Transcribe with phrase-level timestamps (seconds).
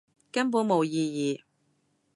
[0.31, 1.43] 根本冇意義